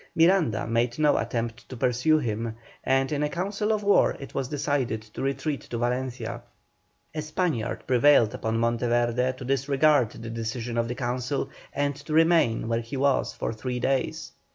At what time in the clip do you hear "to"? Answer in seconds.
1.69-1.77, 5.03-5.21, 5.61-5.77, 9.33-9.45, 11.95-12.13